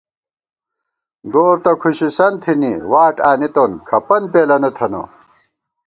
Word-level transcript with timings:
گور 1.33 1.55
تہ 1.63 1.71
کھُشِسن 1.81 2.33
تھنی 2.41 2.73
واٹ 2.91 3.15
آنِتون 3.29 3.71
کھپن 3.87 4.23
پېلَنہ 4.31 4.69
تھنہ 4.77 5.01